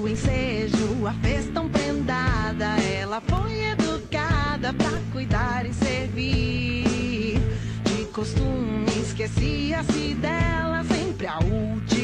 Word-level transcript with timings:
do 0.00 0.08
ensejo 0.08 1.06
a 1.06 1.12
fez 1.12 1.46
tão 1.52 1.68
prendada. 1.68 2.76
Ela 2.82 3.20
foi 3.20 3.64
educada 3.64 4.72
pra 4.72 4.98
cuidar 5.12 5.66
e 5.66 5.74
servir. 5.74 7.38
De 7.84 8.04
costume 8.06 8.86
esquecia-se 8.98 10.14
dela, 10.14 10.82
sempre 10.84 11.26
a 11.26 11.38
última. 11.38 11.99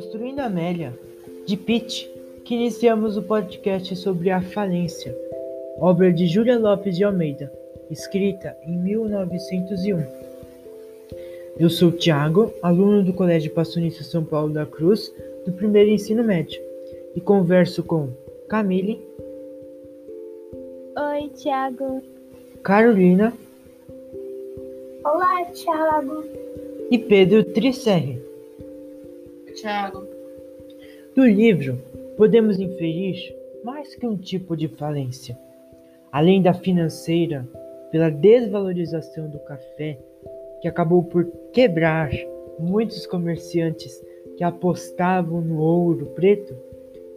Com 0.00 0.08
Desconstruindo 0.08 0.40
Amélia, 0.40 0.98
de 1.46 1.56
Pitt, 1.56 2.10
que 2.44 2.54
iniciamos 2.54 3.16
o 3.16 3.22
podcast 3.22 3.94
sobre 3.96 4.30
a 4.30 4.40
falência, 4.40 5.14
obra 5.78 6.10
de 6.10 6.26
Júlia 6.26 6.58
Lopes 6.58 6.96
de 6.96 7.04
Almeida, 7.04 7.52
escrita 7.90 8.56
em 8.64 8.78
1901. 8.78 10.02
Eu 11.58 11.68
sou 11.68 11.92
Tiago, 11.92 12.52
aluno 12.62 13.04
do 13.04 13.12
Colégio 13.12 13.52
Passionista 13.52 14.02
São 14.02 14.24
Paulo 14.24 14.54
da 14.54 14.64
Cruz, 14.64 15.12
do 15.44 15.52
primeiro 15.52 15.90
ensino 15.90 16.24
médio, 16.24 16.60
e 17.14 17.20
converso 17.20 17.82
com 17.82 18.08
Camille. 18.48 19.06
Oi, 20.96 21.28
Tiago. 21.34 22.02
Carolina. 22.62 23.34
Olá, 25.04 25.44
Tiago. 25.52 26.24
E 26.90 26.98
Pedro 26.98 27.44
Tricerre. 27.44 28.29
Tiago. 29.50 30.06
Do 31.14 31.26
livro, 31.26 31.78
podemos 32.16 32.58
inferir 32.58 33.36
mais 33.64 33.94
que 33.94 34.06
um 34.06 34.16
tipo 34.16 34.56
de 34.56 34.68
falência. 34.68 35.38
Além 36.12 36.40
da 36.40 36.54
financeira, 36.54 37.46
pela 37.90 38.10
desvalorização 38.10 39.28
do 39.28 39.38
café, 39.40 39.98
que 40.60 40.68
acabou 40.68 41.02
por 41.02 41.24
quebrar 41.52 42.10
muitos 42.58 43.06
comerciantes 43.06 44.00
que 44.36 44.44
apostavam 44.44 45.40
no 45.40 45.60
ouro 45.60 46.06
preto, 46.14 46.54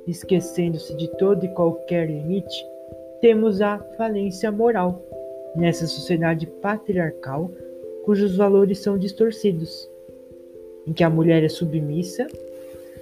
esquecendo-se 0.08 0.96
de 0.96 1.08
todo 1.18 1.46
e 1.46 1.54
qualquer 1.54 2.10
limite, 2.10 2.66
temos 3.22 3.62
a 3.62 3.80
falência 3.98 4.52
moral 4.52 5.02
nessa 5.56 5.88
sociedade 5.88 6.48
patriarcal 6.48 7.52
cujos 8.04 8.36
valores 8.36 8.80
são 8.80 8.98
distorcidos 8.98 9.90
em 10.88 10.94
que 10.94 11.04
a 11.04 11.10
mulher 11.10 11.44
é 11.44 11.50
submissa, 11.50 12.28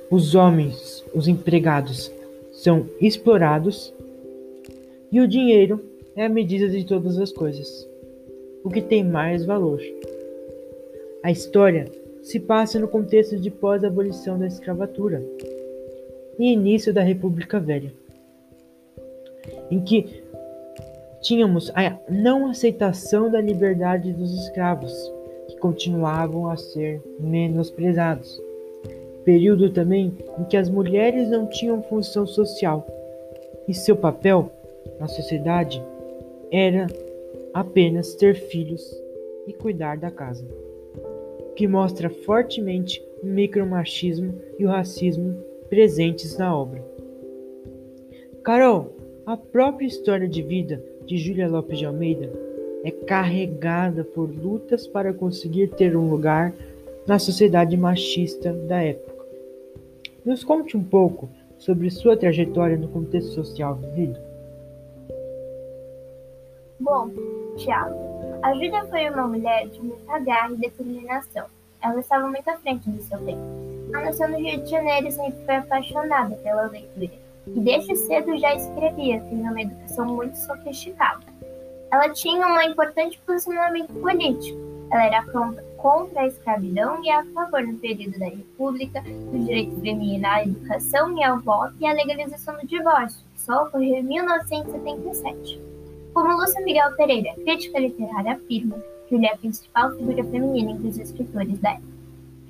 os 0.10 0.36
homens, 0.36 1.04
os 1.14 1.28
empregados, 1.28 2.12
são 2.52 2.86
explorados 3.00 3.94
e 5.12 5.20
o 5.20 5.28
dinheiro 5.28 5.84
é 6.16 6.26
a 6.26 6.30
medida 6.30 6.70
de 6.70 6.86
todas 6.86 7.18
as 7.18 7.31
coisas, 7.31 7.88
o 8.64 8.69
que 8.69 8.81
tem 8.81 9.03
mais 9.03 9.46
valor. 9.46 9.81
A 11.24 11.31
história 11.31 11.86
se 12.22 12.40
passa 12.40 12.80
no 12.80 12.88
contexto 12.88 13.38
de 13.38 13.50
pós-abolição 13.50 14.38
da 14.38 14.48
escravatura 14.48 15.24
e 16.38 16.52
início 16.52 16.94
da 16.94 17.02
República 17.02 17.59
Velha, 17.59 17.92
em 19.69 19.80
que 19.81 20.22
tínhamos 21.22 21.72
a 21.75 21.98
não 22.09 22.48
aceitação 22.48 23.31
da 23.31 23.40
liberdade 23.40 24.12
dos 24.12 24.34
escravos 24.34 24.92
continuavam 25.62 26.50
a 26.50 26.58
ser 26.58 27.02
menosprezados. 27.20 28.42
Período 29.24 29.70
também 29.70 30.18
em 30.40 30.44
que 30.46 30.58
as 30.58 30.68
mulheres 30.68 31.30
não 31.30 31.46
tinham 31.46 31.84
função 31.84 32.26
social 32.26 32.86
e 33.68 33.74
seu 33.74 33.96
papel 33.96 34.52
na 35.00 35.08
sociedade 35.08 35.82
era 36.52 36.88
apenas 37.54 38.16
ter 38.16 38.36
filhos 38.36 38.84
e 39.48 39.54
cuidar 39.54 39.98
da 39.98 40.10
casa, 40.10 40.44
que 41.56 41.68
mostra 41.68 42.10
fortemente 42.10 43.02
o 43.22 43.28
micromachismo 43.28 44.34
e 44.58 44.66
o 44.66 44.70
racismo 44.70 45.38
presentes 45.70 46.38
na 46.38 46.58
obra. 46.58 46.84
Carol, 48.44 48.96
a 49.26 49.38
própria 49.38 49.86
história 49.86 50.28
de 50.28 50.42
vida 50.42 50.84
de 51.06 51.18
Júlia 51.18 51.48
Lopes 51.48 51.78
de 51.78 51.86
Almeida 51.86 52.50
é 52.84 52.92
carregada 52.92 54.03
por 54.03 54.30
lutas 54.30 54.88
para 54.88 55.14
conseguir 55.14 55.68
ter 55.69 55.96
um 55.96 56.09
lugar 56.09 56.53
na 57.08 57.19
sociedade 57.19 57.75
machista 57.78 58.53
da 58.53 58.81
época. 58.81 59.25
Nos 60.25 60.44
conte 60.44 60.78
um 60.78 60.84
pouco 60.84 61.30
sobre 61.58 61.90
sua 61.90 62.18
trajetória 62.18 62.78
no 62.78 62.88
contexto 62.88 63.34
social 63.34 63.75
vivido. 63.75 64.19
Bom, 66.80 67.09
Tiago, 67.58 67.96
a 68.42 68.53
Júlia 68.53 68.84
foi 68.86 69.09
uma 69.09 69.28
mulher 69.28 69.68
de 69.68 69.80
muita 69.80 70.19
garra 70.19 70.53
e 70.53 70.58
determinação. 70.58 71.46
Ela 71.81 72.00
estava 72.00 72.28
muito 72.28 72.48
à 72.50 72.58
frente 72.58 72.90
do 72.90 73.02
seu 73.02 73.19
tempo. 73.19 73.42
Ela 73.94 74.06
nasceu 74.06 74.28
no 74.30 74.38
Rio 74.38 74.62
de 74.63 74.69
Janeiro 74.69 75.08
e 75.08 75.12
sempre 75.12 75.46
foi 75.46 75.56
apaixonada 75.56 76.36
pela 76.38 76.68
leitura. 76.68 77.12
E 77.48 77.59
desde 77.59 77.96
cedo 77.96 78.38
já 78.38 78.56
escrevia, 78.56 79.19
tendo 79.22 79.42
uma 79.42 79.62
educação 79.62 80.06
muito 80.06 80.36
sofisticada. 80.36 81.31
Ela 81.91 82.09
tinha 82.09 82.47
um 82.47 82.62
importante 82.62 83.19
posicionamento 83.25 83.94
político. 83.94 84.57
Ela 84.91 85.06
era 85.06 85.25
contra 85.78 86.22
a 86.22 86.28
escravidão 86.28 87.03
e 87.03 87.09
a 87.09 87.25
favor, 87.34 87.63
no 87.63 87.78
período 87.78 88.18
da 88.19 88.25
República, 88.25 89.02
do 89.02 89.40
direito 89.46 89.79
feminino 89.81 90.28
à 90.28 90.44
educação 90.44 91.18
e 91.18 91.24
ao 91.24 91.40
voto 91.40 91.74
e 91.80 91.85
à 91.85 91.94
legalização 91.94 92.56
do 92.57 92.68
divórcio, 92.68 93.25
que 93.34 93.41
só 93.41 93.63
ocorreu 93.63 93.96
em 93.96 94.03
1977. 94.03 95.62
Como 96.13 96.38
Lúcia 96.38 96.62
Miguel 96.62 96.96
Pereira, 96.96 97.34
crítica 97.35 97.80
literária, 97.80 98.34
afirma, 98.34 98.78
Julia 99.09 99.30
é 99.30 99.34
a 99.34 99.38
principal 99.38 99.91
figura 99.91 100.24
feminina 100.24 100.72
entre 100.72 100.88
os 100.88 100.97
escritores 100.97 101.59
da 101.59 101.72
época. 101.72 101.88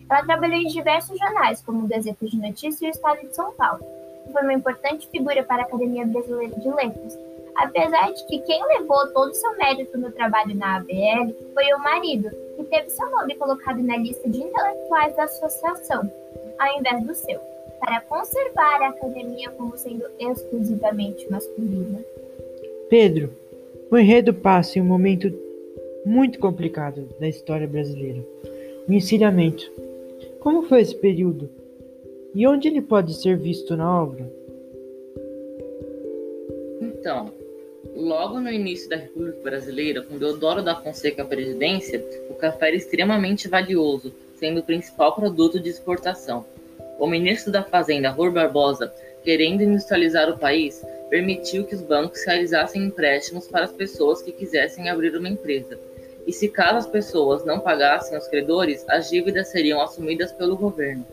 Ela 0.10 0.26
trabalhou 0.26 0.58
em 0.58 0.68
diversos 0.68 1.18
jornais, 1.18 1.62
como 1.62 1.84
o 1.84 1.88
Gazeta 1.88 2.26
de 2.28 2.38
Notícias 2.38 2.82
e 2.82 2.86
o 2.86 2.90
Estado 2.90 3.22
de 3.22 3.36
São 3.36 3.52
Paulo, 3.54 3.84
e 4.28 4.32
foi 4.32 4.44
uma 4.44 4.54
importante 4.54 5.08
figura 5.10 5.44
para 5.44 5.64
a 5.64 5.66
Academia 5.66 6.06
Brasileira 6.06 6.60
de 6.60 6.70
Letras, 6.70 7.18
apesar 7.56 8.12
de 8.12 8.26
que 8.26 8.40
quem 8.40 8.62
levou 8.68 9.08
todo 9.14 9.30
o 9.30 9.34
seu 9.34 9.58
mérito 9.58 9.98
no 9.98 10.12
trabalho 10.12 10.56
na 10.56 10.78
ABL 10.78 11.34
foi 11.54 11.74
o 11.74 11.80
marido, 11.80 12.30
que 12.56 12.64
teve 12.66 12.90
seu 12.90 13.10
nome 13.10 13.36
colocado 13.36 13.82
na 13.82 13.98
lista 13.98 14.30
de 14.30 14.42
intelectuais 14.42 15.16
da 15.16 15.24
associação, 15.24 16.12
ao 16.60 16.80
invés 16.80 17.04
do 17.04 17.14
seu, 17.14 17.40
para 17.80 18.02
conservar 18.02 18.82
a 18.82 18.90
academia 18.90 19.50
como 19.52 19.78
sendo 19.78 20.06
exclusivamente 20.20 21.30
masculina. 21.32 22.00
Pedro, 22.90 23.32
o 23.90 23.98
enredo 23.98 24.34
passa 24.34 24.80
em 24.80 24.82
um 24.82 24.86
momento 24.86 25.34
muito 26.06 26.40
complicado 26.40 27.08
da 27.20 27.28
história 27.28 27.68
brasileira. 27.68 28.24
O 28.88 28.94
encilhamento. 28.94 29.72
Como 30.40 30.64
foi 30.64 30.82
esse 30.82 30.96
período? 30.96 31.50
E 32.34 32.48
onde 32.48 32.68
ele 32.68 32.82
pode 32.82 33.14
ser 33.14 33.38
visto 33.38 33.76
na 33.76 34.02
obra? 34.02 34.32
Então, 36.82 37.32
Logo 38.02 38.40
no 38.40 38.50
início 38.50 38.90
da 38.90 38.96
República 38.96 39.44
Brasileira, 39.44 40.02
com 40.02 40.18
Deodoro 40.18 40.64
da 40.64 40.76
Fonseca 40.76 41.22
à 41.22 41.26
presidência, 41.26 42.04
o 42.32 42.34
café 42.34 42.70
era 42.70 42.76
extremamente 42.76 43.48
valioso, 43.48 44.12
sendo 44.38 44.60
o 44.60 44.64
principal 44.64 45.14
produto 45.14 45.60
de 45.60 45.70
exportação. 45.70 46.44
O 46.98 47.06
ministro 47.06 47.52
da 47.52 47.62
Fazenda, 47.62 48.10
Rui 48.10 48.32
Barbosa, 48.32 48.92
querendo 49.24 49.62
industrializar 49.62 50.32
o 50.32 50.40
país, 50.40 50.84
permitiu 51.12 51.64
que 51.64 51.76
os 51.76 51.82
bancos 51.82 52.26
realizassem 52.26 52.86
empréstimos 52.86 53.48
para 53.48 53.66
as 53.66 53.72
pessoas 53.72 54.24
que 54.24 54.32
quisessem 54.32 54.90
abrir 54.90 55.16
uma 55.16 55.30
empresa. 55.30 55.80
E 56.26 56.34
se 56.34 56.50
caso 56.50 56.80
as 56.80 56.88
pessoas 56.88 57.46
não 57.46 57.60
pagassem 57.60 58.18
os 58.18 58.28
credores, 58.28 58.84
as 58.90 59.12
dívidas 59.12 59.50
seriam 59.50 59.80
assumidas 59.80 60.32
pelo 60.32 60.58
governo. 60.58 61.06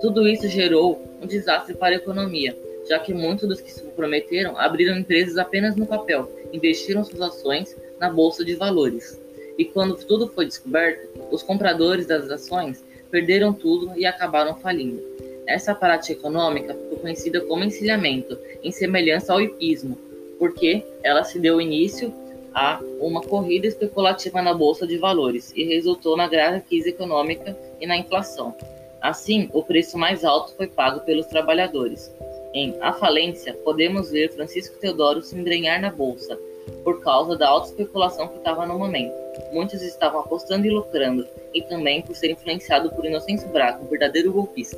Tudo 0.00 0.26
isso 0.26 0.48
gerou 0.48 1.02
um 1.20 1.26
desastre 1.26 1.74
para 1.74 1.94
a 1.94 1.98
economia, 1.98 2.56
já 2.88 2.98
que 2.98 3.14
muitos 3.14 3.48
dos 3.48 3.60
que 3.60 3.72
se 3.72 3.82
comprometeram 3.82 4.58
abriram 4.58 4.98
empresas 4.98 5.36
apenas 5.38 5.76
no 5.76 5.86
papel, 5.86 6.30
investiram 6.52 7.04
suas 7.04 7.20
ações 7.20 7.76
na 7.98 8.10
bolsa 8.10 8.44
de 8.44 8.54
valores. 8.54 9.20
E 9.58 9.64
quando 9.64 9.94
tudo 9.94 10.28
foi 10.28 10.46
descoberto, 10.46 11.08
os 11.30 11.42
compradores 11.42 12.06
das 12.06 12.30
ações 12.30 12.82
perderam 13.10 13.52
tudo 13.52 13.92
e 13.96 14.06
acabaram 14.06 14.56
falindo. 14.56 15.02
Essa 15.46 15.74
prática 15.74 16.18
econômica 16.18 16.74
ficou 16.74 16.98
conhecida 16.98 17.40
como 17.40 17.64
encilhamento, 17.64 18.38
em 18.62 18.70
semelhança 18.70 19.32
ao 19.32 19.40
hipismo, 19.40 19.98
porque 20.38 20.82
ela 21.02 21.24
se 21.24 21.38
deu 21.38 21.60
início 21.60 22.14
a 22.54 22.80
uma 23.00 23.20
corrida 23.20 23.66
especulativa 23.66 24.40
na 24.42 24.54
bolsa 24.54 24.86
de 24.86 24.96
valores 24.96 25.52
e 25.54 25.64
resultou 25.64 26.16
na 26.16 26.28
grave 26.28 26.60
crise 26.62 26.90
econômica 26.90 27.56
e 27.80 27.86
na 27.86 27.96
inflação. 27.96 28.54
Assim, 29.00 29.48
o 29.52 29.62
preço 29.62 29.96
mais 29.96 30.24
alto 30.24 30.54
foi 30.56 30.66
pago 30.66 31.00
pelos 31.00 31.26
trabalhadores. 31.26 32.12
Em 32.52 32.76
A 32.80 32.92
Falência, 32.92 33.54
podemos 33.54 34.10
ver 34.10 34.32
Francisco 34.32 34.76
Teodoro 34.76 35.22
se 35.22 35.38
embrenhar 35.38 35.80
na 35.80 35.90
bolsa, 35.90 36.36
por 36.82 37.00
causa 37.00 37.36
da 37.36 37.48
alta 37.48 37.68
especulação 37.68 38.26
que 38.26 38.38
estava 38.38 38.66
no 38.66 38.76
momento. 38.76 39.14
Muitos 39.52 39.82
estavam 39.82 40.20
apostando 40.20 40.66
e 40.66 40.70
lucrando, 40.70 41.24
e 41.54 41.62
também 41.62 42.02
por 42.02 42.16
ser 42.16 42.32
influenciado 42.32 42.90
por 42.90 43.04
Inocêncio 43.04 43.48
Braco, 43.50 43.84
um 43.84 43.88
verdadeiro 43.88 44.32
golpista. 44.32 44.76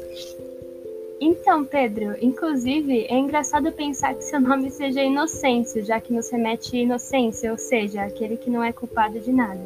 Então, 1.18 1.64
Pedro, 1.64 2.14
inclusive 2.20 3.06
é 3.08 3.14
engraçado 3.14 3.72
pensar 3.72 4.14
que 4.14 4.24
seu 4.24 4.40
nome 4.40 4.70
seja 4.70 5.02
Inocêncio, 5.02 5.82
já 5.82 5.98
que 5.98 6.12
nos 6.12 6.28
remete 6.28 6.76
inocência, 6.76 7.50
ou 7.50 7.56
seja, 7.56 8.02
aquele 8.02 8.36
que 8.36 8.50
não 8.50 8.62
é 8.62 8.72
culpado 8.72 9.18
de 9.18 9.32
nada. 9.32 9.60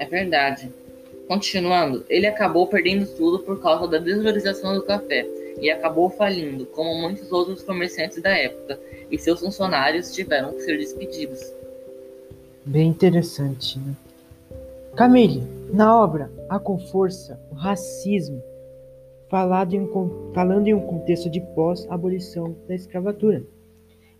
É 0.00 0.06
verdade. 0.06 0.72
Continuando, 1.28 2.04
ele 2.08 2.26
acabou 2.26 2.66
perdendo 2.66 3.06
tudo 3.16 3.38
por 3.40 3.62
causa 3.62 3.86
da 3.86 3.98
desvalorização 3.98 4.74
do 4.74 4.82
café 4.82 5.24
e 5.60 5.70
acabou 5.70 6.10
falindo, 6.10 6.66
como 6.66 6.94
muitos 7.00 7.30
outros 7.32 7.62
comerciantes 7.62 8.20
da 8.22 8.30
época, 8.30 8.78
e 9.10 9.18
seus 9.18 9.40
funcionários 9.40 10.12
tiveram 10.12 10.52
que 10.52 10.60
ser 10.60 10.78
despedidos. 10.78 11.40
Bem 12.64 12.88
interessante, 12.88 13.78
né? 13.78 13.94
Camille, 14.94 15.42
na 15.72 15.98
obra 15.98 16.30
Há 16.48 16.58
com 16.58 16.78
Força 16.78 17.40
o 17.50 17.54
Racismo, 17.54 18.42
falado 19.30 19.74
em, 19.74 19.88
falando 20.34 20.68
em 20.68 20.74
um 20.74 20.80
contexto 20.80 21.30
de 21.30 21.40
pós-abolição 21.40 22.54
da 22.68 22.74
escravatura, 22.74 23.42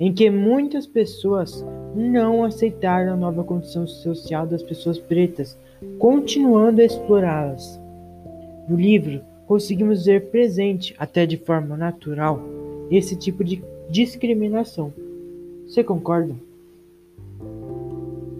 em 0.00 0.12
que 0.12 0.31
muitas 0.31 0.87
pessoas 0.87 1.64
não 1.94 2.43
aceitaram 2.43 3.12
a 3.12 3.17
nova 3.17 3.44
condição 3.44 3.87
social 3.87 4.46
das 4.46 4.62
pessoas 4.62 4.99
pretas, 4.99 5.58
continuando 5.99 6.81
a 6.81 6.84
explorá-las. 6.84 7.79
No 8.67 8.76
livro, 8.76 9.23
conseguimos 9.52 10.06
ver 10.06 10.31
presente, 10.31 10.94
até 10.99 11.26
de 11.26 11.37
forma 11.37 11.76
natural, 11.76 12.40
esse 12.90 13.14
tipo 13.14 13.44
de 13.44 13.62
discriminação. 13.90 14.90
Você 15.66 15.84
concorda? 15.84 16.34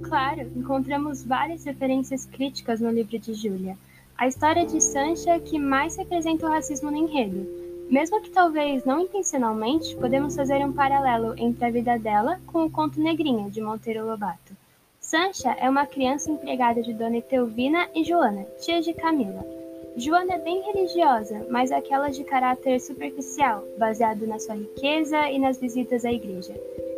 Claro, 0.01 0.51
encontramos 0.57 1.23
várias 1.23 1.65
referências 1.65 2.25
críticas 2.25 2.81
no 2.81 2.91
livro 2.91 3.19
de 3.19 3.35
Júlia. 3.35 3.77
A 4.17 4.27
história 4.27 4.65
de 4.65 4.81
Sancha 4.81 5.33
é 5.33 5.39
que 5.39 5.59
mais 5.59 5.99
representa 5.99 6.47
o 6.47 6.49
racismo 6.49 6.91
no 6.91 6.97
enredo. 6.97 7.47
Mesmo 7.91 8.23
que 8.23 8.31
talvez 8.31 8.83
não 8.87 9.01
intencionalmente, 9.01 9.95
podemos 9.97 10.35
fazer 10.35 10.65
um 10.65 10.73
paralelo 10.73 11.35
entre 11.37 11.67
a 11.67 11.71
vida 11.71 11.99
dela 11.99 12.41
com 12.47 12.65
o 12.65 12.71
conto 12.71 12.99
Negrinha, 12.99 13.51
de 13.51 13.61
Monteiro 13.61 14.07
Lobato. 14.07 14.57
Sancha 14.99 15.51
é 15.61 15.69
uma 15.69 15.85
criança 15.85 16.31
empregada 16.31 16.81
de 16.81 16.95
Dona 16.95 17.19
Etelvina 17.19 17.87
e 17.95 18.03
Joana, 18.03 18.47
tia 18.59 18.81
de 18.81 18.95
Camila. 18.95 19.62
Joana 19.95 20.35
é 20.35 20.39
bem 20.39 20.63
religiosa, 20.63 21.47
mas 21.51 21.71
aquela 21.71 22.09
de 22.09 22.25
caráter 22.25 22.81
superficial, 22.81 23.63
baseado 23.77 24.27
na 24.27 24.39
sua 24.39 24.55
riqueza 24.55 25.31
e 25.31 25.39
nas 25.39 25.59
visitas 25.59 26.05
à 26.05 26.11
igreja, 26.11 26.55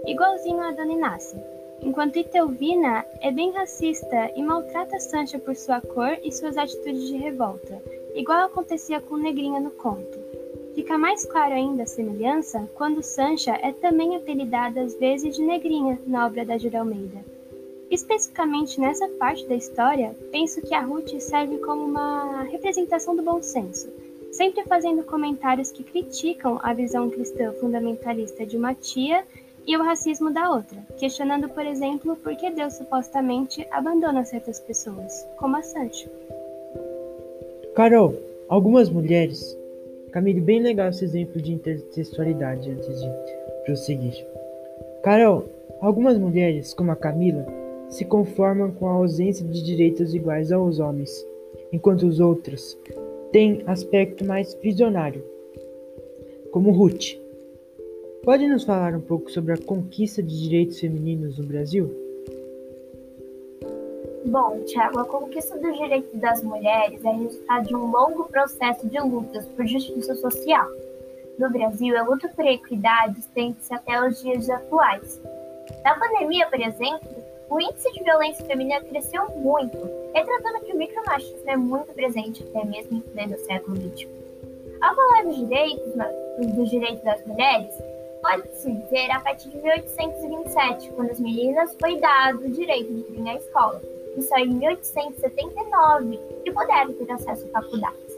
igualzinho 0.07 0.61
a 0.61 0.71
Dona 0.71 0.93
Inácia. 0.93 1.45
Enquanto 1.83 2.19
Itelvina 2.19 3.05
é 3.21 3.33
bem 3.33 3.51
racista 3.51 4.31
e 4.37 4.43
maltrata 4.43 5.01
Sancha 5.01 5.41
por 5.41 5.57
sua 5.57 5.81
cor 5.81 6.17
e 6.23 6.31
suas 6.31 6.57
atitudes 6.57 7.09
de 7.09 7.17
revolta, 7.17 7.83
igual 8.15 8.47
acontecia 8.47 9.01
com 9.01 9.17
Negrinha 9.17 9.59
no 9.59 9.73
conto. 9.73 10.19
Fica 10.75 10.97
mais 10.97 11.25
claro 11.25 11.53
ainda 11.53 11.83
a 11.83 11.87
semelhança 11.87 12.69
quando 12.75 13.03
Sancha 13.03 13.59
é 13.61 13.73
também 13.73 14.15
apelidada 14.15 14.81
às 14.81 14.95
vezes 14.95 15.37
de 15.37 15.43
Negrinha 15.43 16.01
na 16.07 16.27
obra 16.27 16.45
da 16.45 16.57
Júlia 16.57 16.81
Almeida. 16.81 17.34
Especificamente 17.95 18.81
nessa 18.81 19.07
parte 19.07 19.47
da 19.47 19.55
história, 19.55 20.17
penso 20.33 20.61
que 20.61 20.75
a 20.75 20.81
Ruth 20.81 21.17
serve 21.21 21.59
como 21.59 21.85
uma 21.85 22.43
representação 22.43 23.15
do 23.15 23.23
bom 23.23 23.41
senso, 23.41 23.89
sempre 24.33 24.65
fazendo 24.65 25.05
comentários 25.05 25.71
que 25.71 25.85
criticam 25.85 26.59
a 26.61 26.75
visão 26.75 27.09
cristã 27.09 27.53
fundamentalista 27.53 28.45
de 28.45 28.57
uma 28.57 28.75
tia 28.75 29.23
e 29.65 29.77
o 29.77 29.83
racismo 29.85 30.33
da 30.33 30.51
outra, 30.51 30.77
questionando, 30.97 31.49
por 31.49 31.65
exemplo, 31.65 32.17
por 32.17 32.35
que 32.35 32.51
Deus 32.51 32.75
supostamente 32.75 33.65
abandona 33.71 34.25
certas 34.25 34.59
pessoas, 34.59 35.25
como 35.37 35.57
a 35.57 35.63
Sancho. 35.63 36.11
Carol, 37.77 38.17
algumas 38.49 38.91
mulheres. 38.91 39.57
Camille, 40.11 40.41
bem 40.41 40.61
legal 40.61 40.89
esse 40.89 41.05
exemplo 41.05 41.41
de 41.41 41.53
intertextualidade 41.53 42.73
antes 42.73 43.01
de 43.01 43.09
prosseguir. 43.65 44.27
Carol, 45.05 45.45
algumas 45.81 46.19
mulheres, 46.19 46.75
como 46.75 46.91
a 46.91 46.97
Camila, 46.97 47.63
se 47.95 48.05
conformam 48.05 48.73
com 48.73 48.89
a 48.89 48.93
ausência 48.93 49.47
de 49.47 49.63
direitos 49.63 50.15
iguais 50.15 50.51
aos 50.51 50.81
homens, 50.81 51.25
enquanto 51.73 52.03
os 52.03 52.19
outros 52.19 52.77
têm 53.31 53.63
aspecto 53.69 54.25
mais 54.25 54.53
visionário, 54.55 55.25
como 56.51 56.73
Ruth. 56.73 57.17
Pode 58.25 58.49
nos 58.49 58.65
falar 58.65 58.97
um 58.97 59.01
pouco 59.01 59.31
sobre 59.31 59.53
a 59.53 59.59
conquista 59.59 60.21
de 60.21 60.43
direitos 60.43 60.81
femininos 60.81 61.39
no 61.39 61.47
Brasil? 61.47 61.89
Bom, 64.27 64.59
Tiago, 64.65 64.99
a 64.99 65.05
conquista 65.05 65.57
dos 65.57 65.79
direitos 65.79 66.19
das 66.19 66.43
mulheres 66.43 67.05
é 67.05 67.13
resultado 67.13 67.69
de 67.69 67.77
um 67.77 67.93
longo 67.93 68.25
processo 68.25 68.89
de 68.89 68.99
lutas 68.99 69.47
por 69.51 69.65
justiça 69.67 70.17
social. 70.17 70.67
No 71.39 71.49
Brasil, 71.49 71.97
a 71.97 72.03
luta 72.03 72.29
por 72.35 72.45
equidade 72.45 73.21
estende-se 73.21 73.73
até 73.73 74.05
os 74.05 74.21
dias 74.21 74.51
atuais. 74.51 75.21
Na 75.85 75.95
pandemia, 75.95 76.49
por 76.49 76.61
exemplo, 76.61 77.24
o 77.49 77.61
índice 77.61 77.93
de 77.93 78.03
violência 78.03 78.45
feminina 78.47 78.81
cresceu 78.81 79.29
muito, 79.37 79.79
retratando 80.15 80.65
que 80.65 80.73
o 80.73 80.77
micromachismo 80.77 81.51
é 81.51 81.57
muito 81.57 81.93
presente 81.93 82.43
até 82.43 82.65
mesmo 82.65 82.99
em 82.99 83.01
pleno 83.01 83.39
século 83.39 83.77
XXI. 83.77 84.09
Ao 84.81 84.95
falar 84.95 85.25
dos 85.25 85.37
direitos, 85.37 85.93
dos 86.55 86.71
direitos 86.71 87.05
das 87.05 87.25
mulheres, 87.27 87.75
pode-se 88.21 88.73
dizer 88.73 89.11
a 89.11 89.21
partir 89.21 89.51
de 89.51 89.57
1827, 89.59 90.91
quando 90.93 91.11
as 91.11 91.21
meninas 91.21 91.77
foi 91.81 91.99
dado 92.01 92.45
o 92.45 92.51
direito 92.51 92.93
de 92.93 93.21
ir 93.21 93.29
à 93.29 93.35
escola, 93.35 93.81
e 94.17 94.23
só 94.23 94.37
em 94.37 94.49
1879 94.49 96.21
que 96.45 96.53
puderam 96.53 96.93
ter 96.95 97.11
acesso 97.13 97.47
à 97.53 97.61
faculdades. 97.61 98.15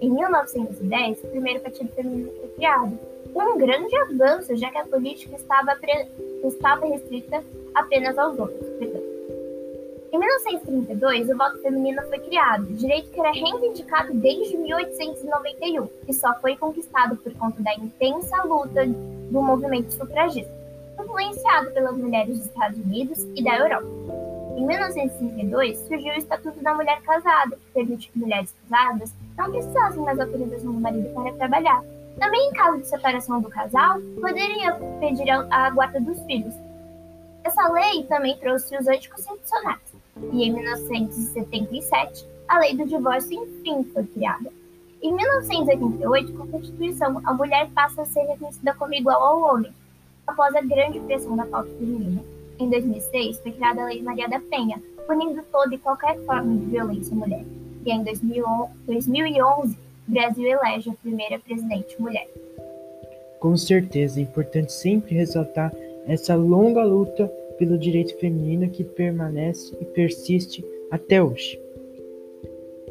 Em 0.00 0.10
1910, 0.10 1.24
o 1.24 1.28
primeiro 1.28 1.60
partido 1.60 1.92
feminino 1.92 2.32
foi 2.32 2.48
criado, 2.48 2.98
um 3.34 3.58
grande 3.58 3.94
avanço, 3.96 4.56
já 4.56 4.70
que 4.70 4.78
a 4.78 4.86
política 4.86 5.36
estava, 5.36 5.78
estava 6.44 6.86
restrita 6.86 7.44
apenas 7.74 8.18
aos 8.18 8.38
homens. 8.38 8.69
Em 10.12 10.18
1932, 10.18 11.30
o 11.30 11.36
voto 11.36 11.62
feminino 11.62 12.02
foi 12.08 12.18
criado, 12.18 12.64
direito 12.74 13.10
que 13.10 13.20
era 13.20 13.30
reivindicado 13.30 14.12
desde 14.14 14.56
1891 14.56 15.88
e 16.08 16.12
só 16.12 16.34
foi 16.40 16.56
conquistado 16.56 17.16
por 17.16 17.32
conta 17.34 17.62
da 17.62 17.72
intensa 17.74 18.42
luta 18.42 18.84
do 18.86 19.40
movimento 19.40 19.92
sufragista, 19.92 20.52
influenciado 21.00 21.70
pelas 21.70 21.96
mulheres 21.96 22.38
dos 22.38 22.46
Estados 22.46 22.76
Unidos 22.78 23.24
e 23.36 23.44
da 23.44 23.56
Europa. 23.56 23.86
Em 24.56 24.66
1932, 24.66 25.78
surgiu 25.86 26.12
o 26.12 26.18
Estatuto 26.18 26.60
da 26.60 26.74
Mulher 26.74 27.00
Casada, 27.02 27.54
que 27.54 27.72
permite 27.72 28.10
que 28.10 28.18
mulheres 28.18 28.52
casadas 28.68 29.14
não 29.38 29.48
precisassem 29.52 30.02
mais 30.02 30.18
autorização 30.18 30.72
do 30.72 30.80
marido 30.80 31.08
para 31.14 31.32
trabalhar. 31.34 31.84
Também, 32.18 32.48
em 32.48 32.52
caso 32.52 32.78
de 32.78 32.88
separação 32.88 33.40
do 33.40 33.48
casal, 33.48 34.00
poderiam 34.20 34.98
pedir 34.98 35.30
a 35.30 35.70
guarda 35.70 36.00
dos 36.00 36.20
filhos. 36.24 36.54
Essa 37.44 37.72
lei 37.72 38.02
também 38.04 38.36
trouxe 38.38 38.76
os 38.76 38.88
anticonstitucionais. 38.88 39.89
E 40.32 40.44
em 40.44 40.52
1977, 40.52 42.26
a 42.48 42.58
lei 42.58 42.76
do 42.76 42.86
divórcio 42.86 43.42
enfim 43.42 43.84
foi 43.92 44.04
criada. 44.04 44.50
Em 45.02 45.14
1988, 45.14 46.32
com 46.32 46.42
a 46.42 46.46
Constituição, 46.46 47.20
a 47.24 47.32
mulher 47.32 47.70
passa 47.74 48.02
a 48.02 48.04
ser 48.04 48.20
reconhecida 48.22 48.74
como 48.74 48.94
igual 48.94 49.22
ao 49.22 49.40
homem, 49.42 49.72
após 50.26 50.54
a 50.54 50.60
grande 50.60 51.00
pressão 51.00 51.36
da 51.36 51.46
pauta 51.46 51.70
feminina. 51.70 52.22
Em 52.58 52.68
2006, 52.68 53.40
foi 53.40 53.52
criada 53.52 53.82
a 53.82 53.86
Lei 53.86 54.02
Maria 54.02 54.28
da 54.28 54.38
Penha, 54.38 54.82
punindo 55.06 55.42
toda 55.50 55.74
e 55.74 55.78
qualquer 55.78 56.18
forma 56.24 56.54
de 56.56 56.66
violência 56.66 57.14
à 57.14 57.18
mulher. 57.18 57.44
E 57.86 57.90
em 57.90 58.02
2011, 58.04 59.78
o 60.06 60.12
Brasil 60.12 60.46
elege 60.46 60.90
a 60.90 60.94
primeira 60.94 61.38
presidente 61.38 62.00
mulher. 62.00 62.28
Com 63.40 63.56
certeza, 63.56 64.20
é 64.20 64.24
importante 64.24 64.72
sempre 64.72 65.14
ressaltar 65.14 65.72
essa 66.06 66.34
longa 66.34 66.84
luta 66.84 67.32
pelo 67.60 67.76
direito 67.76 68.16
feminino 68.16 68.70
que 68.70 68.82
permanece 68.82 69.76
e 69.78 69.84
persiste 69.84 70.64
até 70.90 71.22
hoje. 71.22 71.60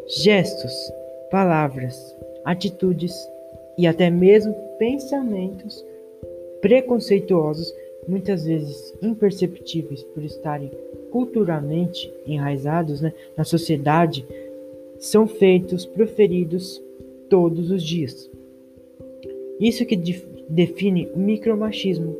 Gestos 0.07 0.71
palavras, 1.31 2.15
atitudes 2.45 3.13
e 3.79 3.87
até 3.87 4.11
mesmo 4.11 4.53
pensamentos 4.77 5.83
preconceituosos, 6.61 7.73
muitas 8.07 8.45
vezes 8.45 8.93
imperceptíveis 9.01 10.03
por 10.03 10.23
estarem 10.23 10.69
culturalmente 11.09 12.13
enraizados 12.27 13.01
né, 13.01 13.11
na 13.35 13.43
sociedade, 13.43 14.23
são 14.99 15.27
feitos, 15.27 15.83
proferidos 15.83 16.79
todos 17.27 17.71
os 17.71 17.81
dias. 17.81 18.29
Isso 19.59 19.83
que 19.85 19.95
define 20.47 21.09
o 21.15 21.19
micromachismo. 21.19 22.15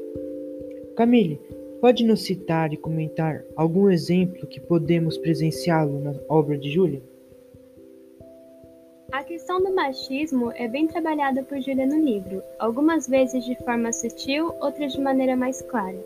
Camille, 0.96 1.40
pode 1.82 2.04
nos 2.04 2.24
citar 2.24 2.74
e 2.74 2.78
comentar 2.78 3.44
algum 3.56 3.90
exemplo 3.90 4.48
que 4.48 4.60
podemos 4.60 5.18
presenciá-lo 5.18 6.00
na 6.00 6.14
obra 6.28 6.58
de 6.58 6.70
Júlia? 6.70 7.02
A 9.12 9.24
questão 9.24 9.62
do 9.62 9.74
machismo 9.74 10.52
é 10.52 10.68
bem 10.68 10.86
trabalhada 10.86 11.42
por 11.44 11.60
Júlia 11.60 11.86
no 11.86 12.00
livro, 12.00 12.44
algumas 12.60 13.08
vezes 13.08 13.44
de 13.44 13.56
forma 13.64 13.92
sutil, 13.92 14.54
outras 14.62 14.94
de 14.94 15.02
maneira 15.02 15.36
mais 15.36 15.62
clara. 15.64 15.98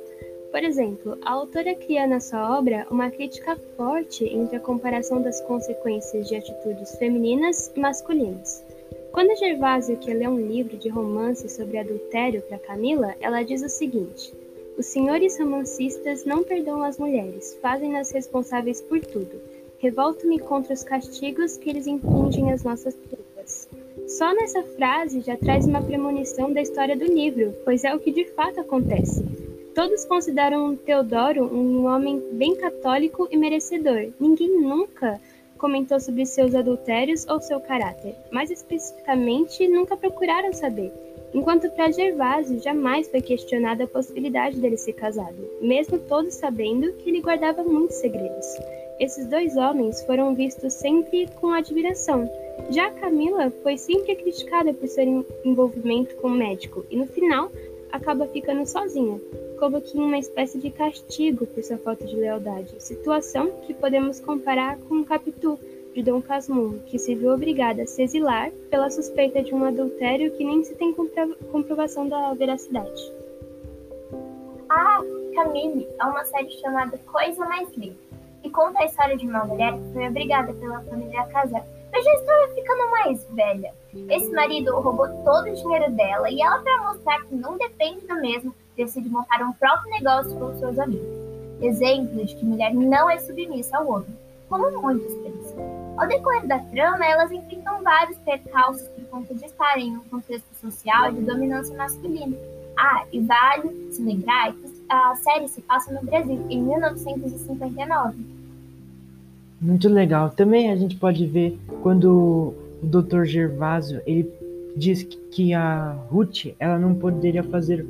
Por 0.51 0.63
exemplo, 0.63 1.17
a 1.25 1.31
autora 1.31 1.73
cria 1.75 2.05
na 2.05 2.19
sua 2.19 2.57
obra 2.57 2.87
uma 2.89 3.09
crítica 3.09 3.57
forte 3.75 4.23
entre 4.25 4.57
a 4.57 4.59
comparação 4.59 5.21
das 5.21 5.41
consequências 5.41 6.29
de 6.29 6.35
atitudes 6.35 6.95
femininas 6.95 7.73
e 7.75 7.79
masculinas. 7.79 8.63
Quando 9.11 9.37
Gervásio 9.37 9.97
quer 9.97 10.13
ler 10.13 10.29
um 10.29 10.39
livro 10.39 10.77
de 10.77 10.89
romance 10.89 11.49
sobre 11.49 11.79
adultério 11.79 12.41
para 12.43 12.59
Camila, 12.59 13.15
ela 13.19 13.43
diz 13.43 13.63
o 13.63 13.69
seguinte: 13.69 14.33
Os 14.77 14.87
senhores 14.87 15.39
romancistas 15.39 16.25
não 16.25 16.43
perdoam 16.43 16.83
as 16.83 16.97
mulheres, 16.97 17.57
fazem-nas 17.61 18.11
responsáveis 18.11 18.81
por 18.81 18.99
tudo. 18.99 19.39
Revolto-me 19.77 20.39
contra 20.39 20.73
os 20.73 20.83
castigos 20.83 21.57
que 21.57 21.69
eles 21.69 21.85
infligem 21.85 22.51
às 22.51 22.63
nossas 22.63 22.95
filhas. 22.95 23.69
Só 24.07 24.33
nessa 24.33 24.63
frase 24.63 25.21
já 25.21 25.37
traz 25.37 25.67
uma 25.67 25.81
premonição 25.81 26.51
da 26.51 26.61
história 26.61 26.95
do 26.95 27.05
livro, 27.05 27.53
pois 27.63 27.83
é 27.83 27.93
o 27.93 27.99
que 27.99 28.11
de 28.11 28.25
fato 28.31 28.59
acontece. 28.59 29.23
Todos 29.75 30.05
consideram 30.05 30.75
Teodoro 30.75 31.43
um 31.45 31.85
homem 31.85 32.21
bem 32.31 32.55
católico 32.55 33.27
e 33.31 33.37
merecedor. 33.37 34.09
Ninguém 34.19 34.59
nunca 34.59 35.19
comentou 35.57 35.99
sobre 35.99 36.25
seus 36.25 36.53
adultérios 36.53 37.25
ou 37.27 37.39
seu 37.39 37.59
caráter, 37.59 38.15
mais 38.31 38.51
especificamente, 38.51 39.67
nunca 39.67 39.95
procuraram 39.95 40.51
saber. 40.51 40.91
Enquanto 41.33 41.69
para 41.71 41.91
Gervásio 41.91 42.61
jamais 42.61 43.07
foi 43.07 43.21
questionada 43.21 43.85
a 43.85 43.87
possibilidade 43.87 44.59
dele 44.59 44.77
ser 44.77 44.93
casado, 44.93 45.49
mesmo 45.59 45.97
todos 45.97 46.35
sabendo 46.35 46.93
que 46.93 47.09
ele 47.09 47.21
guardava 47.21 47.63
muitos 47.63 47.97
segredos. 47.97 48.45
Esses 48.99 49.25
dois 49.27 49.57
homens 49.57 50.03
foram 50.03 50.35
vistos 50.35 50.73
sempre 50.73 51.27
com 51.41 51.51
admiração. 51.51 52.29
Já 52.69 52.91
Camila 52.91 53.51
foi 53.63 53.77
sempre 53.77 54.15
criticada 54.15 54.73
por 54.73 54.87
seu 54.87 55.25
envolvimento 55.43 56.15
com 56.17 56.27
o 56.27 56.31
médico 56.31 56.85
e 56.91 56.95
no 56.95 57.07
final 57.07 57.51
acaba 57.91 58.27
ficando 58.27 58.65
sozinha, 58.67 59.19
como 59.59 59.81
que 59.81 59.97
uma 59.97 60.17
espécie 60.17 60.59
de 60.59 60.69
castigo 60.69 61.47
por 61.47 61.63
sua 61.63 61.77
falta 61.77 62.05
de 62.05 62.15
lealdade, 62.15 62.75
situação 62.79 63.51
que 63.65 63.73
podemos 63.73 64.19
comparar 64.19 64.77
com 64.87 65.01
o 65.01 65.05
Capitu 65.05 65.59
de 65.93 66.03
Dom 66.03 66.21
Casmurro, 66.21 66.79
que 66.87 66.97
se 66.97 67.15
viu 67.15 67.33
obrigada 67.33 67.83
a 67.83 67.87
se 67.87 68.03
exilar 68.03 68.51
pela 68.69 68.89
suspeita 68.89 69.43
de 69.43 69.53
um 69.53 69.63
adultério 69.63 70.31
que 70.31 70.43
nem 70.43 70.63
se 70.63 70.75
tem 70.75 70.93
comprovação 71.51 72.07
da 72.07 72.33
veracidade. 72.33 73.11
Ah, 74.69 75.01
Camille 75.35 75.87
é 75.99 76.05
uma 76.05 76.25
série 76.25 76.49
chamada 76.51 76.97
Coisa 76.99 77.45
Mais 77.45 77.69
Linda, 77.75 77.95
e 78.43 78.49
conta 78.49 78.79
a 78.79 78.85
história 78.85 79.15
de 79.15 79.27
uma 79.27 79.45
mulher 79.45 79.73
que 79.73 79.93
foi 79.93 80.07
obrigada 80.07 80.53
pela 80.53 80.81
família 80.81 81.21
a 81.21 81.27
casar 81.27 81.65
mas 81.93 82.03
já 82.03 82.13
estava 82.15 82.53
ficando 82.55 82.89
mais 82.89 83.23
velha. 83.29 83.73
Esse 84.09 84.31
marido 84.31 84.75
roubou 84.79 85.07
todo 85.23 85.47
o 85.47 85.53
dinheiro 85.53 85.91
dela 85.91 86.29
e 86.29 86.41
ela, 86.41 86.59
para 86.59 86.91
mostrar 86.91 87.21
que 87.21 87.35
não 87.35 87.55
depende 87.55 88.07
do 88.07 88.15
mesmo, 88.15 88.53
decide 88.75 89.07
montar 89.07 89.43
um 89.43 89.53
próprio 89.53 89.91
negócio 89.91 90.35
com 90.39 90.57
seus 90.57 90.79
amigos. 90.79 91.23
Exemplo 91.61 92.25
de 92.25 92.35
que 92.35 92.43
mulher 92.43 92.73
não 92.73 93.09
é 93.09 93.19
submissa 93.19 93.77
ao 93.77 93.87
homem, 93.87 94.17
como 94.49 94.71
muitos 94.81 95.13
pensam. 95.13 95.72
Ao 95.97 96.07
decorrer 96.07 96.47
da 96.47 96.59
trama, 96.59 97.05
elas 97.05 97.31
enfrentam 97.31 97.83
vários 97.83 98.17
percalços 98.19 98.87
por 98.89 99.05
conta 99.05 99.33
de 99.33 99.45
estarem 99.45 99.89
em 99.89 99.97
um 99.97 100.03
contexto 100.09 100.53
social 100.59 101.11
de 101.11 101.21
dominância 101.21 101.75
masculina. 101.75 102.35
Ah, 102.77 103.05
e 103.11 103.19
vale 103.19 103.91
se 103.91 104.01
lembrar 104.01 104.51
que 104.53 104.65
a 104.89 105.15
série 105.15 105.47
se 105.47 105.61
passa 105.61 105.93
no 105.93 106.03
Brasil, 106.03 106.45
em 106.49 106.61
1959 106.61 108.33
muito 109.63 109.87
legal. 109.87 110.29
Também 110.29 110.71
a 110.71 110.75
gente 110.75 110.97
pode 110.97 111.25
ver 111.25 111.57
quando 111.81 112.53
o 112.83 112.85
Dr. 112.85 113.23
Gervásio 113.23 114.01
ele 114.05 114.29
diz 114.75 115.03
que 115.03 115.53
a 115.53 115.93
Ruth 116.09 116.47
ela 116.59 116.77
não 116.77 116.93
poderia 116.93 117.43
fazer 117.43 117.85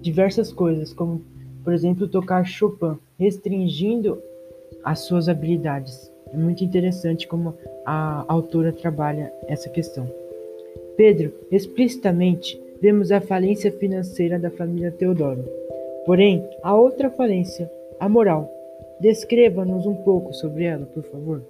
diversas 0.00 0.52
coisas, 0.52 0.92
como 0.92 1.22
por 1.62 1.72
exemplo 1.72 2.08
tocar 2.08 2.44
Chopin, 2.44 2.98
restringindo 3.18 4.18
as 4.82 5.00
suas 5.00 5.28
habilidades. 5.28 6.10
É 6.32 6.36
muito 6.36 6.64
interessante 6.64 7.28
como 7.28 7.54
a 7.84 8.24
autora 8.26 8.72
trabalha 8.72 9.32
essa 9.46 9.68
questão. 9.68 10.08
Pedro, 10.96 11.32
explicitamente 11.50 12.60
vemos 12.80 13.12
a 13.12 13.20
falência 13.20 13.70
financeira 13.72 14.38
da 14.38 14.50
família 14.50 14.90
Teodoro. 14.90 15.44
Porém, 16.04 16.44
a 16.62 16.74
outra 16.76 17.10
falência, 17.10 17.70
a 18.00 18.08
moral, 18.08 18.50
Descreva-nos 19.02 19.84
um 19.84 19.96
pouco 19.96 20.32
sobre 20.32 20.62
ela, 20.62 20.86
por 20.86 21.02
favor. 21.02 21.42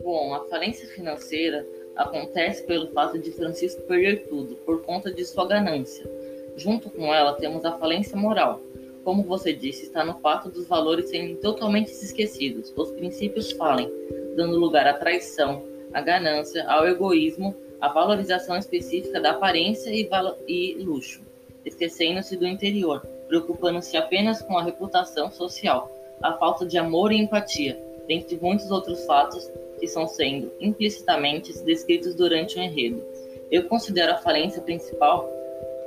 Bom, 0.00 0.32
a 0.32 0.44
falência 0.44 0.86
financeira 0.86 1.66
acontece 1.96 2.62
pelo 2.62 2.92
fato 2.92 3.18
de 3.18 3.32
Francisco 3.32 3.82
perder 3.82 4.28
tudo 4.28 4.54
por 4.64 4.80
conta 4.82 5.12
de 5.12 5.24
sua 5.24 5.48
ganância. 5.48 6.08
Junto 6.56 6.88
com 6.88 7.12
ela 7.12 7.32
temos 7.32 7.64
a 7.64 7.76
falência 7.76 8.16
moral. 8.16 8.60
Como 9.04 9.22
você 9.22 9.52
disse, 9.52 9.84
está 9.84 10.04
no 10.04 10.18
fato 10.18 10.50
dos 10.50 10.66
valores 10.66 11.08
serem 11.08 11.36
totalmente 11.36 11.90
esquecidos. 11.90 12.72
Os 12.76 12.90
princípios 12.92 13.52
falem, 13.52 13.90
dando 14.36 14.58
lugar 14.58 14.86
à 14.86 14.94
traição, 14.94 15.62
à 15.92 16.00
ganância, 16.00 16.64
ao 16.68 16.86
egoísmo, 16.86 17.54
à 17.80 17.88
valorização 17.88 18.56
específica 18.56 19.20
da 19.20 19.30
aparência 19.30 19.90
e, 19.90 20.08
e 20.46 20.74
luxo, 20.82 21.22
esquecendo-se 21.64 22.36
do 22.36 22.46
interior, 22.46 23.00
preocupando-se 23.26 23.96
apenas 23.96 24.42
com 24.42 24.58
a 24.58 24.62
reputação 24.62 25.30
social, 25.30 25.90
a 26.22 26.34
falta 26.34 26.66
de 26.66 26.76
amor 26.76 27.10
e 27.10 27.16
empatia, 27.16 27.80
dentre 28.06 28.38
muitos 28.40 28.70
outros 28.70 29.04
fatos 29.06 29.50
que 29.78 29.86
estão 29.86 30.06
sendo 30.06 30.52
implicitamente 30.60 31.58
descritos 31.64 32.14
durante 32.14 32.58
o 32.58 32.62
enredo. 32.62 33.02
Eu 33.50 33.64
considero 33.64 34.12
a 34.12 34.18
falência 34.18 34.60
principal, 34.60 35.28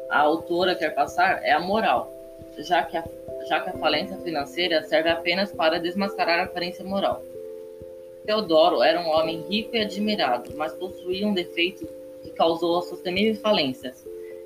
a 0.10 0.20
autora 0.20 0.76
quer 0.76 0.96
passar, 0.96 1.44
é 1.44 1.52
a 1.52 1.60
moral, 1.60 2.12
já 2.60 2.84
que 2.84 2.98
a, 2.98 3.04
já 3.48 3.60
que 3.62 3.70
a 3.70 3.74
falência 3.74 4.18
financeira 4.18 4.84
serve 4.84 5.10
apenas 5.10 5.52
para 5.52 5.80
desmascarar 5.80 6.40
a 6.40 6.48
falência 6.48 6.84
moral. 6.84 7.24
Teodoro 8.26 8.82
era 8.82 9.00
um 9.02 9.10
homem 9.10 9.44
rico 9.50 9.76
e 9.76 9.82
admirado, 9.82 10.52
mas 10.56 10.74
possuía 10.74 11.28
um 11.28 11.34
defeito 11.34 11.88
que 12.22 12.30
causou 12.32 12.80
as 12.80 12.86
suas 12.86 13.02
temíveis 13.02 13.40
falências. 13.40 14.06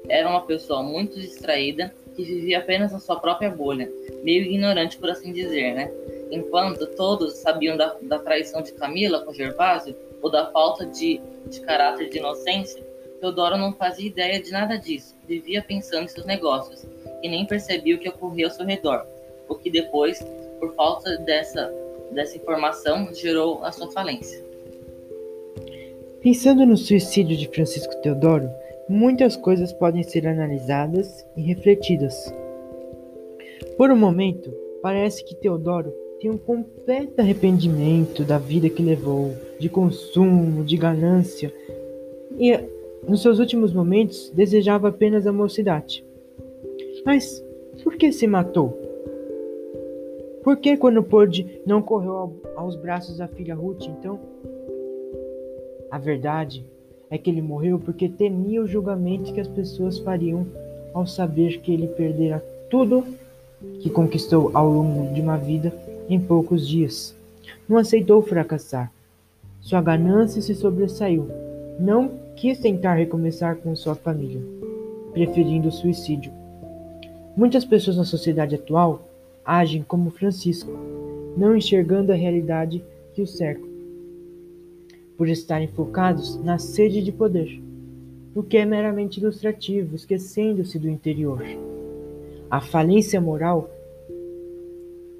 Era 0.09 0.29
uma 0.29 0.41
pessoa 0.41 0.81
muito 0.81 1.19
distraída 1.19 1.93
que 2.15 2.23
vivia 2.23 2.57
apenas 2.57 2.91
na 2.91 2.99
sua 2.99 3.19
própria 3.19 3.51
bolha, 3.51 3.91
meio 4.23 4.43
ignorante 4.43 4.97
por 4.97 5.09
assim 5.11 5.31
dizer, 5.31 5.75
né? 5.75 5.91
Enquanto 6.31 6.87
todos 6.87 7.35
sabiam 7.35 7.77
da, 7.77 7.95
da 8.01 8.17
traição 8.17 8.61
de 8.63 8.73
Camila 8.73 9.21
com 9.21 9.33
Gervásio, 9.33 9.95
ou 10.21 10.31
da 10.31 10.47
falta 10.47 10.85
de, 10.85 11.21
de 11.45 11.61
caráter 11.61 12.09
de 12.09 12.17
inocência, 12.17 12.83
Teodoro 13.19 13.57
não 13.57 13.73
fazia 13.73 14.07
ideia 14.07 14.41
de 14.41 14.51
nada 14.51 14.77
disso, 14.77 15.15
vivia 15.27 15.61
pensando 15.61 16.05
em 16.05 16.07
seus 16.07 16.25
negócios, 16.25 16.85
e 17.21 17.29
nem 17.29 17.45
percebia 17.45 17.95
o 17.95 17.99
que 17.99 18.09
ocorria 18.09 18.45
ao 18.45 18.51
seu 18.51 18.65
redor, 18.65 19.05
o 19.47 19.55
que 19.55 19.69
depois, 19.69 20.19
por 20.59 20.73
falta 20.75 21.17
dessa, 21.17 21.73
dessa 22.11 22.37
informação, 22.37 23.13
gerou 23.13 23.63
a 23.63 23.71
sua 23.71 23.91
falência. 23.91 24.43
Pensando 26.21 26.65
no 26.65 26.75
suicídio 26.75 27.37
de 27.37 27.47
Francisco 27.47 27.95
Teodoro, 28.01 28.49
muitas 28.89 29.35
coisas 29.35 29.71
podem 29.73 30.03
ser 30.03 30.27
analisadas 30.27 31.25
e 31.35 31.41
refletidas. 31.41 32.33
Por 33.77 33.91
um 33.91 33.95
momento, 33.95 34.51
parece 34.81 35.23
que 35.23 35.35
Teodoro 35.35 35.93
tem 36.19 36.31
um 36.31 36.37
completo 36.37 37.21
arrependimento 37.21 38.23
da 38.23 38.37
vida 38.39 38.69
que 38.69 38.81
levou, 38.81 39.33
de 39.59 39.69
consumo, 39.69 40.63
de 40.63 40.75
ganância, 40.75 41.53
e 42.39 42.57
nos 43.07 43.21
seus 43.21 43.39
últimos 43.39 43.71
momentos 43.71 44.31
desejava 44.31 44.89
apenas 44.89 45.27
a 45.27 45.31
mocidade. 45.31 46.06
Mas 47.07 47.41
por 47.85 47.95
que 47.95 48.11
se 48.11 48.27
matou? 48.27 48.77
Por 50.43 50.57
que, 50.57 50.75
quando 50.75 51.01
pôde, 51.01 51.61
não 51.65 51.81
correu 51.81 52.35
aos 52.53 52.75
braços 52.75 53.19
da 53.19 53.29
filha 53.29 53.55
Ruth, 53.55 53.83
então? 53.83 54.19
A 55.89 55.97
verdade 55.97 56.65
é 57.09 57.17
que 57.17 57.29
ele 57.29 57.41
morreu 57.41 57.79
porque 57.79 58.09
temia 58.09 58.61
o 58.61 58.67
julgamento 58.67 59.31
que 59.31 59.39
as 59.39 59.47
pessoas 59.47 59.97
fariam 59.99 60.45
ao 60.93 61.07
saber 61.07 61.61
que 61.61 61.71
ele 61.71 61.87
perdera 61.87 62.43
tudo 62.69 63.05
que 63.79 63.89
conquistou 63.89 64.51
ao 64.53 64.69
longo 64.69 65.13
de 65.13 65.21
uma 65.21 65.37
vida 65.37 65.73
em 66.09 66.19
poucos 66.19 66.67
dias. 66.67 67.15
Não 67.69 67.77
aceitou 67.77 68.21
fracassar. 68.21 68.91
Sua 69.61 69.81
ganância 69.81 70.41
se 70.41 70.53
sobressaiu. 70.53 71.29
Não 71.79 72.11
quis 72.35 72.59
tentar 72.59 72.95
recomeçar 72.95 73.55
com 73.55 73.73
sua 73.77 73.95
família, 73.95 74.41
preferindo 75.13 75.69
o 75.69 75.71
suicídio. 75.71 76.33
Muitas 77.37 77.63
pessoas 77.63 77.95
na 77.95 78.03
sociedade 78.03 78.55
atual 78.55 79.07
agem 79.45 79.83
como 79.83 80.09
Francisco, 80.09 80.71
não 81.37 81.55
enxergando 81.55 82.11
a 82.11 82.15
realidade 82.15 82.83
que 83.13 83.21
o 83.21 83.27
cerca 83.27 83.67
por 85.15 85.29
estarem 85.29 85.67
focados 85.67 86.35
na 86.43 86.57
sede 86.57 87.03
de 87.03 87.11
poder. 87.11 87.61
o 88.35 88.43
que 88.43 88.57
é 88.57 88.65
meramente 88.65 89.19
ilustrativo, 89.19 89.95
esquecendo-se 89.95 90.77
do 90.77 90.87
interior. 90.87 91.43
A 92.51 92.61
falência 92.61 93.19
moral 93.19 93.67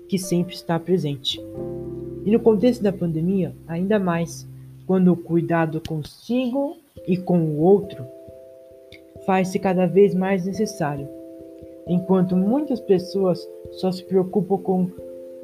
que 0.08 0.20
sempre 0.20 0.54
está 0.54 0.80
presente. 0.80 1.42
E 2.24 2.30
no 2.30 2.40
contexto 2.40 2.84
da 2.84 2.94
pandemia, 2.94 3.56
ainda 3.68 3.98
mais, 3.98 4.48
quando 4.86 5.12
o 5.12 5.18
cuidado 5.18 5.82
consigo 5.88 6.78
e 7.08 7.18
com 7.18 7.40
o 7.40 7.60
outro 7.60 8.06
faz-se 9.26 9.58
cada 9.58 9.88
vez 9.88 10.14
mais 10.14 10.46
necessário. 10.46 11.17
Enquanto 11.88 12.36
muitas 12.36 12.82
pessoas 12.82 13.48
só 13.74 13.92
se 13.92 14.04
preocupam 14.04 14.58
com 14.58 14.92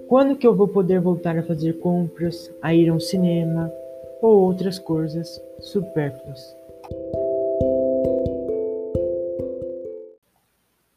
quando 0.08 0.36
que 0.36 0.46
eu 0.46 0.54
vou 0.54 0.68
poder 0.68 1.00
voltar 1.00 1.38
a 1.38 1.44
fazer 1.44 1.80
compras, 1.80 2.54
a 2.62 2.74
ir 2.74 2.90
ao 2.90 3.00
cinema 3.00 3.72
ou 4.22 4.42
outras 4.42 4.78
coisas 4.78 5.42
supérfluas. 5.60 6.56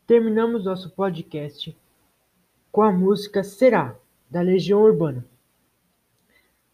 Terminamos 0.06 0.64
nosso 0.64 0.90
podcast 0.90 1.76
com 2.70 2.82
a 2.82 2.92
música 2.92 3.42
Será, 3.42 3.96
da 4.30 4.40
Legião 4.40 4.82
Urbana, 4.82 5.24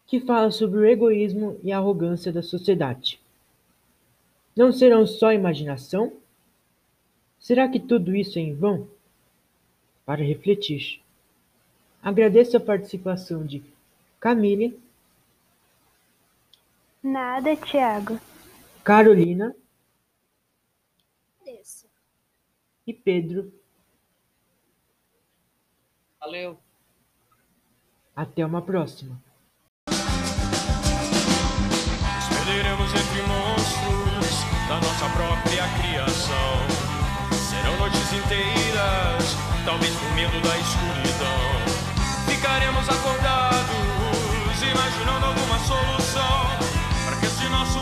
que 0.05 0.19
fala 0.19 0.51
sobre 0.51 0.79
o 0.79 0.85
egoísmo 0.85 1.57
e 1.63 1.71
a 1.71 1.77
arrogância 1.77 2.31
da 2.31 2.41
sociedade. 2.41 3.19
Não 4.55 4.71
serão 4.71 5.07
só 5.07 5.31
imaginação? 5.31 6.13
Será 7.43 7.67
que 7.67 7.77
tudo 7.77 8.15
isso 8.15 8.39
é 8.39 8.41
em 8.41 8.55
vão? 8.55 8.87
Para 10.05 10.23
refletir. 10.23 11.01
Agradeço 12.01 12.55
a 12.55 12.59
participação 12.59 13.45
de 13.45 13.61
Camille. 14.17 14.79
Nada, 17.03 17.53
Tiago. 17.57 18.17
Carolina. 18.81 19.53
Agradeço. 21.41 21.85
E 22.87 22.93
Pedro. 22.93 23.51
Valeu. 26.21 26.57
Até 28.15 28.45
uma 28.45 28.61
próxima. 28.61 29.21
Perderemos 32.29 32.89
entre 32.93 33.21
monstros 33.27 34.69
da 34.69 34.75
nossa 34.79 35.09
própria 35.09 35.63
criação. 35.81 36.92
Serão 37.63 37.77
noites 37.77 38.11
inteiras, 38.11 39.37
talvez 39.63 39.95
por 39.95 40.11
medo 40.15 40.37
da 40.41 40.57
escuridão. 40.57 41.63
Ficaremos 42.27 42.89
acordados, 42.89 44.61
imaginando 44.61 45.25
alguma 45.27 45.57
solução 45.59 46.49
para 47.05 47.15
que 47.15 47.25
esse 47.25 47.47
nosso 47.47 47.79